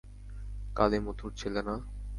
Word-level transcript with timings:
কালিমুথুর 0.75 1.31
ছেলে 1.39 1.61
না? 1.67 1.75